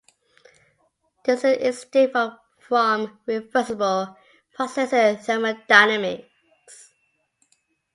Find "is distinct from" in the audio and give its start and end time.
1.43-3.19